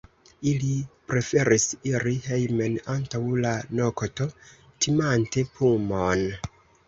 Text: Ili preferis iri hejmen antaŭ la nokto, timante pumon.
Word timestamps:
Ili 0.51 0.69
preferis 1.11 1.65
iri 1.89 2.13
hejmen 2.29 2.79
antaŭ 2.95 3.21
la 3.45 3.51
nokto, 3.81 4.29
timante 4.85 5.45
pumon. 5.59 6.27